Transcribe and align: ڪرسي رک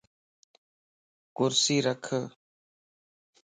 ڪرسي 1.37 1.75
رک 1.85 2.03